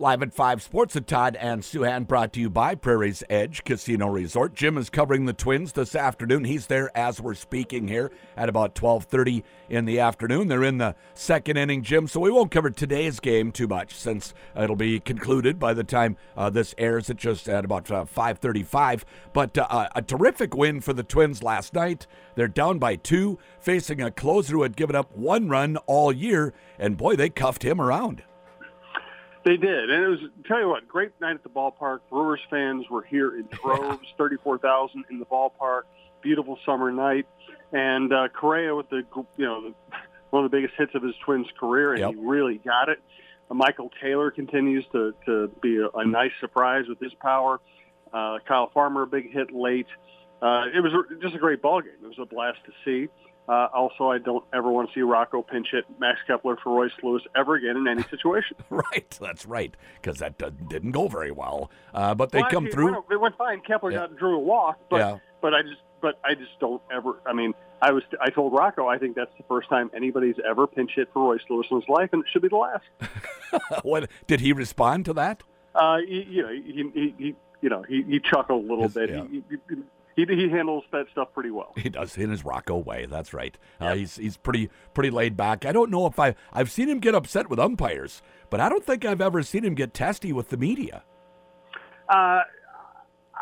[0.00, 4.08] Live at 5 Sports at Todd and Souhan brought to you by Prairie's Edge Casino
[4.08, 4.54] Resort.
[4.54, 6.44] Jim is covering the Twins this afternoon.
[6.44, 10.48] He's there as we're speaking here at about 12:30 in the afternoon.
[10.48, 14.32] They're in the second inning, Jim, so we won't cover today's game too much since
[14.56, 19.02] it'll be concluded by the time uh, this airs at just at about uh, 5:35.
[19.34, 22.06] But uh, a terrific win for the Twins last night.
[22.36, 26.54] They're down by 2 facing a closer who had given up one run all year
[26.78, 28.22] and boy, they cuffed him around.
[29.44, 32.00] They did, and it was tell you what, great night at the ballpark.
[32.10, 35.82] Brewers fans were here in droves, thirty-four thousand in the ballpark.
[36.20, 37.26] Beautiful summer night,
[37.72, 39.02] and uh, Correa with the
[39.38, 39.74] you know the,
[40.28, 42.10] one of the biggest hits of his Twins' career, and Yep.
[42.10, 43.00] he really got it.
[43.50, 47.60] Uh, Michael Taylor continues to to be a, a nice surprise with his power.
[48.12, 49.86] Uh, Kyle Farmer, a big hit late.
[50.42, 51.92] Uh, it was just a great ball game.
[52.02, 53.08] It was a blast to see.
[53.50, 56.92] Uh, also, I don't ever want to see Rocco pinch hit Max Kepler for Royce
[57.02, 58.56] Lewis ever again in any situation.
[58.70, 61.68] Right, that's right, because that uh, didn't go very well.
[61.92, 62.88] Uh, but they Well, come actually, through.
[62.88, 63.60] It went, it went fine.
[63.62, 63.98] Kepler Yeah.
[63.98, 65.18] got drew a walk, but Yeah.
[65.42, 67.14] but I just but I just don't ever.
[67.26, 70.68] I mean, I was I told Rocco I think that's the first time anybody's ever
[70.68, 72.84] pinch hit for Royce Lewis in his life, and it should be the last.
[73.82, 75.42] what did he respond to that?
[75.74, 78.94] Uh, he, you know, he, he, he you know he, he chuckled a little Yes,
[78.94, 79.10] bit.
[79.10, 79.24] yeah.
[79.28, 79.76] He, he,
[80.26, 81.72] he he handles that stuff pretty well.
[81.76, 83.06] He does in his Rocco way.
[83.06, 83.56] That's right.
[83.80, 85.64] Uh, he's he's pretty pretty laid back.
[85.66, 88.84] I don't know if I I've seen him get upset with umpires, but I don't
[88.84, 91.04] think I've ever seen him get testy with the media.
[92.08, 92.40] Uh,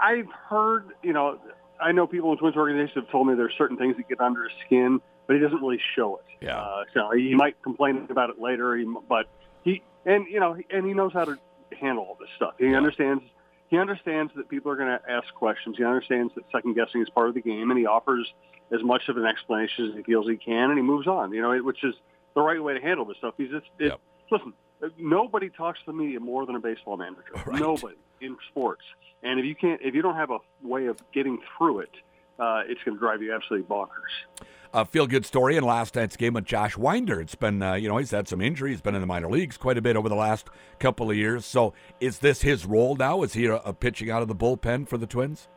[0.00, 1.38] I've heard, you know,
[1.80, 4.44] I know people in Twins organizations have told me there's certain things that get under
[4.44, 6.24] his skin, but he doesn't really show it.
[6.44, 6.60] Yeah.
[6.60, 9.26] Uh, so he might complain about it later, he, but
[9.64, 11.36] he and you know, and he knows how to
[11.80, 12.54] handle all this stuff.
[12.58, 12.76] He Yeah.
[12.76, 13.22] understands.
[13.68, 15.76] He understands that people are going to ask questions.
[15.76, 18.32] He understands that second guessing is part of the game, and he offers
[18.72, 21.32] as much of an explanation as he feels he can, and he moves on.
[21.32, 21.94] You know, which is
[22.34, 23.34] the right way to handle this stuff.
[23.36, 24.00] He's just it, Yep.
[24.30, 24.52] listen.
[24.96, 27.22] Nobody talks to the media more than a baseball manager.
[27.44, 27.60] Right.
[27.60, 28.82] Nobody in sports.
[29.24, 31.90] And if you can't, if you don't have a way of getting through it,
[32.38, 34.46] uh, it's going to drive you absolutely bonkers.
[34.74, 37.20] A feel good story in last night's game with Josh Winder.
[37.20, 39.56] It's been, uh, you know, he's had some injuries, he's been in the minor leagues
[39.56, 40.48] quite a bit over the last
[40.78, 41.46] couple of years.
[41.46, 43.22] So is this his role now?
[43.22, 45.48] Is he a, a pitching out of the bullpen for the Twins?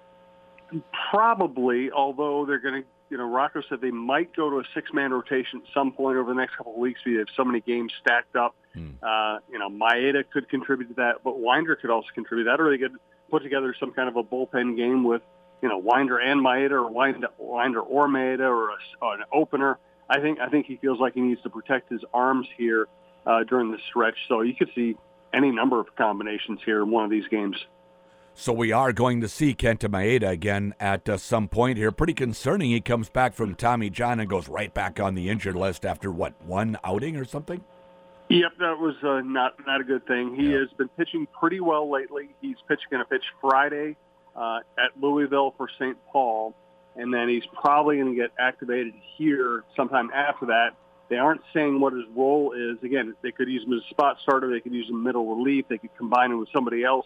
[1.11, 5.11] Probably, although they're going to, you know, Rocco said they might go to a six-man
[5.11, 7.01] rotation at some point over the next couple of weeks.
[7.05, 8.55] We have so many games stacked up.
[8.73, 8.91] Hmm.
[9.03, 12.45] Uh, you know, Maeda could contribute to that, but Winder could also contribute.
[12.45, 12.95] That or they could
[13.29, 15.21] put together some kind of a bullpen game with,
[15.61, 19.77] you know, Winder and Maeda, or Winder, Winder or Maeda, or, a, or an opener.
[20.09, 22.87] I think I think he feels like he needs to protect his arms here
[23.25, 24.15] uh, during the stretch.
[24.27, 24.97] So you could see
[25.33, 27.55] any number of combinations here in one of these games.
[28.33, 31.91] So we are going to see Kenta Maeda again at uh, some point here.
[31.91, 32.71] Pretty concerning.
[32.71, 36.11] He comes back from Tommy John and goes right back on the injured list after
[36.11, 37.61] what one outing or something.
[38.29, 40.35] Yep, that was uh, not not a good thing.
[40.35, 40.59] He Yeah.
[40.59, 42.29] has been pitching pretty well lately.
[42.41, 43.97] He's pitching going to pitch Friday
[44.35, 45.97] uh, at Louisville for St.
[46.11, 46.53] Paul,
[46.95, 50.71] and then he's probably going to get activated here sometime after that.
[51.09, 52.81] They aren't saying what his role is.
[52.83, 54.49] Again, they could use him as a spot starter.
[54.49, 55.65] They could use him middle relief.
[55.67, 57.05] They could combine him with somebody else.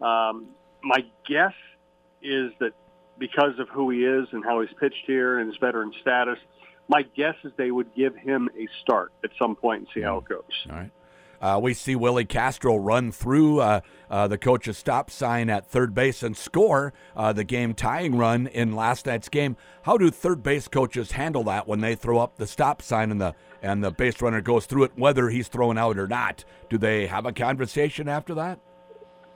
[0.00, 0.46] Um,
[0.82, 1.54] my guess
[2.22, 2.72] is that
[3.18, 6.38] because of who he is and how he's pitched here and his veteran status,
[6.88, 10.18] my guess is they would give him a start at some point and see how
[10.18, 10.42] it goes.
[10.68, 10.90] All right.
[11.40, 13.80] Uh, we see Willi Castro run through uh,
[14.10, 18.46] uh, the coach's stop sign at third base and score uh, the game tying run
[18.46, 19.56] in last night's game.
[19.82, 23.20] How do third base coaches handle that when they throw up the stop sign and
[23.20, 26.44] the and the base runner goes through it, whether he's thrown out or not?
[26.68, 28.58] Do they have a conversation after that?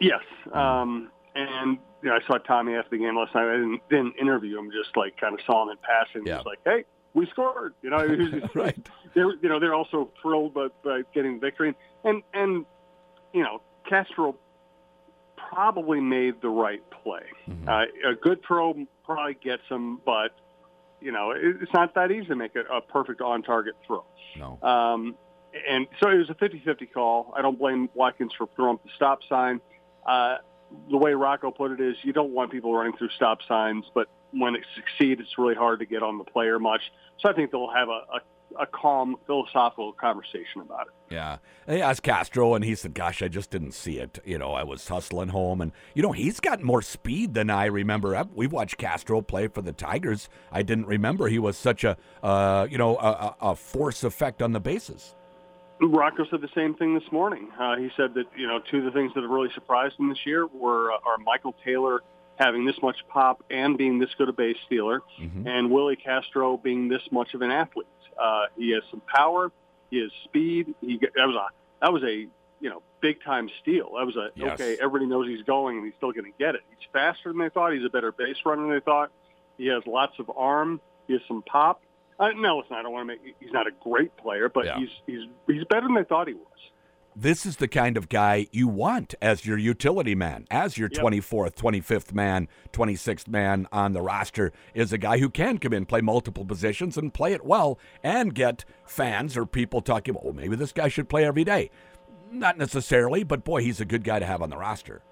[0.00, 0.20] Yes,
[0.52, 3.48] um, and you know, I saw Tommy after the game last night.
[3.48, 6.26] I didn't, didn't interview him, just like kind of saw him in passing.
[6.26, 6.34] Yeah.
[6.36, 6.84] Just like, hey,
[7.14, 7.74] we scored.
[7.82, 8.06] You know,
[8.40, 8.76] just- Right.
[9.14, 12.66] They're you know they're also thrilled by, by getting victory, and and
[13.32, 14.36] you know Castro
[15.36, 17.24] probably made the right play.
[17.48, 17.68] Mm-hmm.
[17.68, 20.34] Uh, a good throw probably gets him, but
[21.00, 24.04] you know it, it's not that easy to make a, a perfect on-target throw.
[24.36, 24.58] No.
[24.62, 25.16] Um,
[25.68, 27.32] and so it was a 50-50 call.
[27.36, 29.60] I don't blame Watkins for throwing up the stop sign.
[30.04, 30.38] Uh,
[30.90, 34.08] the way Rocco put it is you don't want people running through stop signs, but
[34.32, 36.80] when it succeeds, it's really hard to get on the player much.
[37.20, 38.20] So I think they'll have a, a,
[38.58, 40.92] a calm, philosophical conversation about it.
[41.14, 41.38] Yeah.
[41.66, 44.18] They asked Castro, and he said, Gosh, I just didn't see it.
[44.24, 45.60] You know, I was hustling home.
[45.60, 48.26] And, you know, he's got more speed than I remember.
[48.34, 50.28] We've watched Castro play for the Tigers.
[50.52, 54.52] I didn't remember he was such a, uh, you know, a, a force effect on
[54.52, 55.14] the bases.
[55.80, 57.48] Rocco said the same thing this morning.
[57.58, 60.08] Uh, he said that you know two of the things that have really surprised him
[60.08, 62.00] this year were uh, are Michael Taylor
[62.36, 65.46] having this much pop and being this good a base stealer, Mhm.
[65.46, 67.86] and Willi Castro being this much of an athlete.
[68.20, 69.50] Uh, he has some power.
[69.90, 70.74] He has speed.
[70.80, 71.46] He that was a
[71.82, 72.26] that was a
[72.60, 73.92] you know big time steal.
[73.98, 74.60] That was a Yes.
[74.60, 74.76] okay.
[74.80, 76.62] Everybody knows he's going, and he's still going to get it.
[76.70, 77.72] He's faster than they thought.
[77.72, 79.10] He's a better base runner than they thought.
[79.58, 80.80] He has lots of arm.
[81.06, 81.82] He has some pop.
[82.18, 83.36] Uh, no, listen, I don't want to make.
[83.40, 84.78] He's not a great player, but Yeah.
[84.78, 86.46] he's he's he's better than they thought he was.
[87.16, 91.00] This is the kind of guy you want as your utility man, as your Yep.
[91.00, 95.86] 24th, 25th man, 26th man on the roster, is a guy who can come in,
[95.86, 100.56] play multiple positions, and play it well, and get fans or people talking well, maybe
[100.56, 101.70] this guy should play every day.
[102.32, 105.02] Not necessarily, but boy, he's a good guy to have on the roster.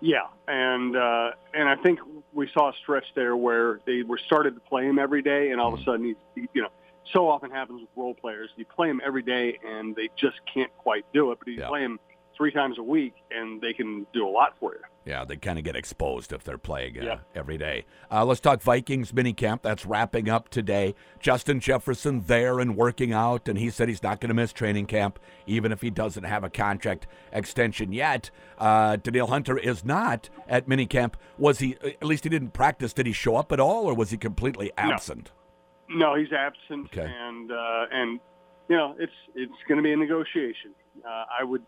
[0.00, 1.98] Yeah, and uh, and I think
[2.32, 5.60] we saw a stretch there where they were started to play him every day, and
[5.60, 6.04] all of a sudden
[6.36, 6.68] he's you know
[7.12, 8.50] so often happens with role players.
[8.56, 11.38] You play them every day, and they just can't quite do it.
[11.38, 11.68] But you Yeah.
[11.68, 11.98] play them
[12.36, 14.80] three times a week, and they can do a lot for you.
[15.04, 17.18] Yeah, they kind of get exposed if they're playing uh, Yeah.
[17.34, 17.84] every day.
[18.10, 19.62] Uh, let's talk Vikings minicamp.
[19.62, 20.94] That's wrapping up today.
[21.20, 24.86] Justin Jefferson there and working out, and he said he's not going to miss training
[24.86, 28.30] camp, even if he doesn't have a contract extension yet.
[28.58, 31.14] Uh, Danielle Hunter is not at minicamp.
[31.38, 34.10] Was he, at least he didn't practice, did he show up at all, or was
[34.10, 35.30] he completely absent?
[35.34, 35.40] No,
[35.88, 37.10] he's absent, Okay.
[37.10, 38.20] and uh, and
[38.68, 40.72] you know it's it's going to be a negotiation.
[41.04, 41.62] Uh, I would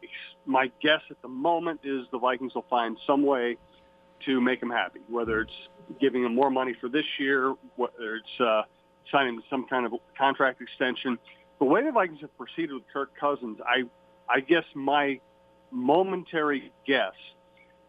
[0.44, 3.56] my guess at the moment is the Vikings will find some way
[4.24, 5.52] to make him happy, whether it's
[6.00, 8.62] giving him more money for this year, whether it's uh,
[9.12, 11.18] signing some kind of contract extension.
[11.58, 13.84] The way the Vikings have proceeded with Kirk Cousins, I
[14.28, 15.20] I guess my
[15.70, 17.12] momentary guess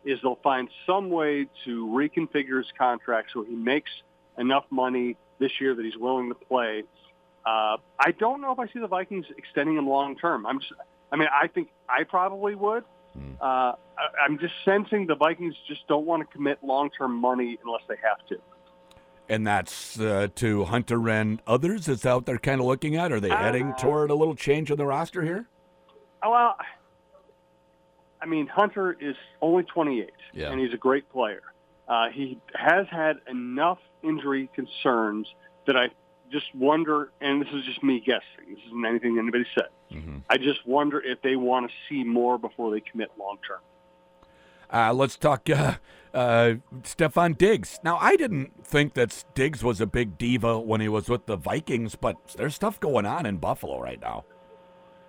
[0.04, 3.92] is they'll find some way to reconfigure his contract so he makes
[4.38, 6.84] enough money this year that he's willing to play.
[7.46, 10.46] Uh, I don't know if I see the Vikings extending him long term.
[10.46, 10.74] I'm just,
[11.12, 12.84] I mean, I think I probably would.
[13.14, 13.34] Hmm.
[13.40, 13.76] Uh, I,
[14.26, 17.96] I'm just sensing the Vikings just don't want to commit long term money unless they
[18.04, 18.38] have to.
[19.30, 21.88] And that's uh, to Hunter and others.
[21.90, 23.12] Is out there kind of looking at?
[23.12, 25.48] Are they heading Uh, toward a little change in the roster here?
[26.24, 26.56] Oh, Well,
[28.22, 30.50] I mean, Hunter is only 28, Yeah.
[30.52, 31.42] and he's a great player.
[31.88, 35.28] Uh, he has had enough injury concerns
[35.66, 35.90] that I
[36.32, 38.50] just wonder, and this is just me guessing.
[38.50, 39.70] This isn't anything anybody said.
[39.92, 40.18] Mm-hmm.
[40.30, 43.60] I just wonder if they want to see more before they commit long term.
[44.72, 45.76] Uh, let's talk uh,
[46.14, 47.80] uh, Stefon Diggs.
[47.84, 51.38] Now, I didn't think that Diggs was a big diva when he was with the
[51.38, 54.26] Vikings, but there's stuff going on in Buffalo right now.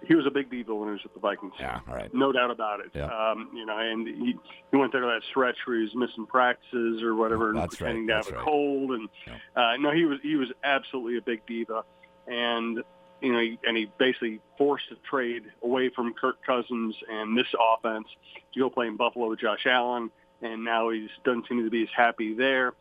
[0.06, 1.52] He was a big deal when he was with the Vikings.
[1.58, 2.12] Yeah, all right.
[2.14, 2.90] No doubt about it.
[2.94, 3.06] Yeah.
[3.06, 4.36] Um, you know, and he,
[4.70, 7.80] he went there to that stretch where he was missing practices or whatever, and That's
[7.80, 8.44] right, pretending to have that's a right.
[8.44, 8.92] cold.
[8.92, 9.34] And Yeah.
[9.72, 11.82] uh, no, he was he was absolutely a big diva,
[12.26, 12.82] and
[13.20, 17.48] you know, he, and he basically forced a trade away from Kirk Cousins and this
[17.76, 18.06] offense
[18.54, 20.10] to go play in Buffalo with Josh Allen,
[20.42, 22.74] and now he doesn't seem to be as happy there.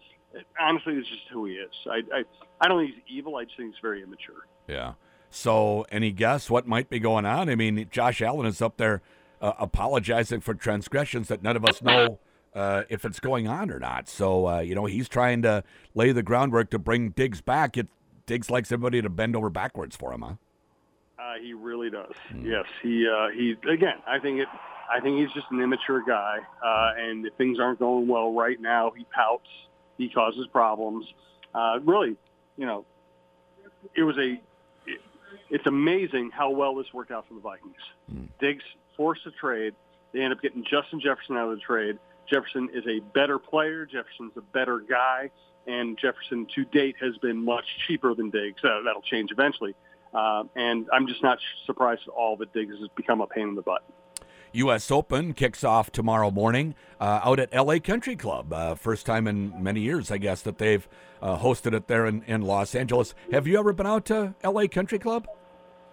[0.60, 1.72] Honestly, it's just who he is.
[1.90, 2.24] I I,
[2.62, 3.38] I don't think he's evil.
[3.38, 4.46] I just think he's very immature.
[4.68, 4.94] Yeah.
[5.38, 7.48] So, any guess what might be going on?
[7.48, 9.04] I mean, Josh Allen is up there
[9.40, 12.18] uh, apologizing for transgressions that none of us know
[12.56, 14.10] uh, if it's going on or not.
[14.10, 15.64] So, uh, you know, he's trying to
[15.94, 17.78] lay the groundwork to bring Diggs back.
[17.78, 17.88] It
[18.26, 20.34] Diggs likes everybody to bend over backwards for him, huh?
[21.20, 22.14] Uh, he really does.
[22.30, 22.44] Hmm.
[22.44, 23.98] Yes, he uh, he again.
[24.08, 24.48] I think it.
[24.92, 28.60] I think he's just an immature guy, uh, and if things aren't going well right
[28.60, 29.48] now, he pouts.
[29.98, 31.06] He causes problems.
[31.54, 32.16] Uh, really,
[32.58, 32.86] you know,
[33.96, 34.42] it was a.
[35.34, 37.76] It, it's amazing how well this worked out for the Vikings.
[38.10, 38.26] Hmm.
[38.40, 38.64] Diggs
[38.96, 39.74] forced a trade.
[40.14, 42.00] They end up getting Justin Jefferson out of the trade.
[42.30, 43.86] Jefferson is a better player.
[43.86, 45.32] Jefferson's a better guy,
[45.66, 48.62] and Jefferson to date has been much cheaper than Diggs.
[48.64, 49.76] Uh, that'll change eventually.
[50.14, 53.56] Uh, and I'm just not surprised at all that Diggs has become a pain in
[53.56, 53.84] the butt.
[54.54, 54.90] U.S.
[54.92, 57.80] Open kicks off tomorrow morning uh, out at L.A.
[57.80, 58.52] Country Club.
[58.54, 60.88] Uh, first time in many years, I guess, that they've
[61.22, 63.14] uh, hosted it there in, in Los Angeles.
[63.32, 64.68] Have you ever been out to L.A.
[64.68, 65.28] Country Club?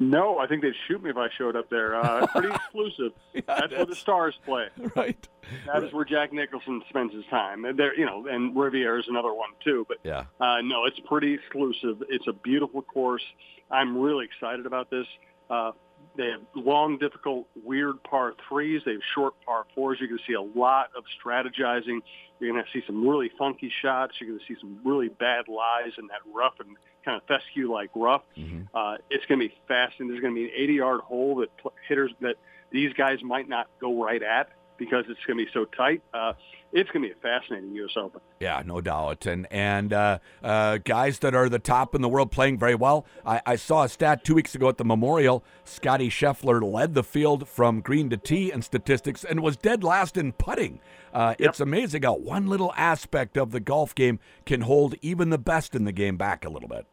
[0.00, 1.94] No, I think they'd shoot me if I showed up there.
[1.94, 3.12] Uh, pretty exclusive.
[3.46, 4.66] that's, where the stars play.
[4.96, 5.28] Right.
[5.66, 7.64] That is where Jack Nicholson spends his time.
[7.64, 9.84] And there, you know, and Riviera is another one too.
[9.86, 10.24] But Yeah.
[10.40, 12.02] uh, no, it's pretty exclusive.
[12.08, 13.22] It's a beautiful course.
[13.70, 15.06] I'm really excited about this.
[15.48, 15.72] Uh,
[16.16, 18.82] they have long, difficult, weird par threes.
[18.84, 19.98] They have short par fours.
[20.00, 22.00] You're going to see a lot of strategizing.
[22.40, 24.14] You're going to see some really funky shots.
[24.20, 27.90] You're going to see some really bad lies in that rough and kind of fescue-like
[27.94, 28.22] rough.
[28.36, 28.68] Mhm.
[28.74, 30.08] Uh, it's going to be fascinating.
[30.08, 32.36] There's going to be an 80-yard hole that pl- hitters that
[32.70, 36.02] these guys might not go right at because it's going to be so tight.
[36.12, 36.32] Uh,
[36.72, 37.92] it's going to be a fascinating U.S.
[37.96, 38.20] Open.
[38.40, 39.26] Yeah, no doubt.
[39.26, 43.06] And and uh, uh, guys that are the top in the world playing very well.
[43.24, 45.44] I, I saw a stat two weeks ago at the Memorial.
[45.64, 50.16] Scottie Scheffler led the field from green to tee in statistics and was dead last
[50.16, 50.80] in putting.
[51.12, 51.48] Uh, Yep.
[51.50, 55.76] It's amazing how one little aspect of the golf game can hold even the best
[55.76, 56.86] in the game back a little bit.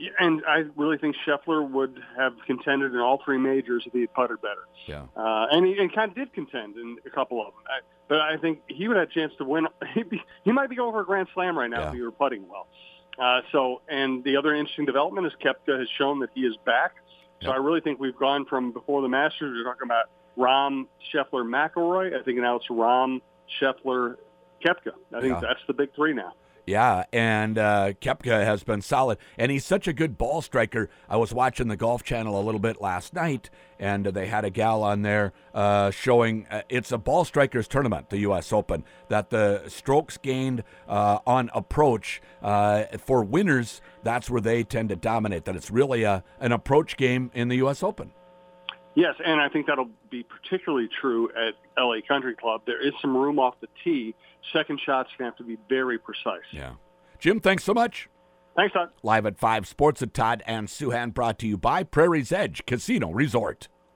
[0.00, 4.00] Yeah, and I really think Scheffler would have contended in all three majors if he
[4.00, 4.62] had putted better.
[4.86, 5.02] Yeah.
[5.14, 7.62] Uh, and he and kind of did contend in a couple of them.
[7.68, 9.66] I, but I think he would have a chance to win.
[10.08, 11.88] Be, he might be going for a Grand Slam right now Yeah.
[11.88, 12.66] if he were putting well.
[13.18, 16.94] Uh, so, and the other interesting development is Koepka has shown that he is back.
[17.42, 17.54] So Yep.
[17.54, 20.06] I really think we've gone from before the Masters, we we're talking about
[20.38, 22.18] Rahm, Scheffler, McIlroy.
[22.18, 23.20] I think now it's Rahm,
[23.60, 24.16] Scheffler,
[24.64, 24.92] Koepka.
[25.14, 25.40] I think Yeah.
[25.40, 26.32] that's the big three now.
[26.66, 30.88] Yeah, and uh, Koepka has been solid, and he's such a good ball striker.
[31.08, 34.50] I was watching the Golf Channel a little bit last night, and they had a
[34.50, 38.52] gal on there uh, showing uh, it's a ball strikers tournament, the U.S.
[38.52, 38.84] Open.
[39.08, 44.96] That the strokes gained uh, on approach uh, for winners, that's where they tend to
[44.96, 45.44] dominate.
[45.46, 47.82] That it's really a an approach game in the U.S.
[47.82, 48.12] Open.
[48.94, 52.62] Yes, and I think that'll be particularly true at LA Country Club.
[52.66, 54.14] There is some room off the tee.
[54.52, 56.42] Second shots going to have to be very precise.
[56.50, 56.72] Yeah,
[57.18, 58.08] Jim, thanks so much.
[58.56, 58.90] Thanks, Todd.
[59.02, 63.10] Live at Five Sports at Todd and Souhan, brought to you by Prairie's Edge Casino
[63.12, 63.68] Resort.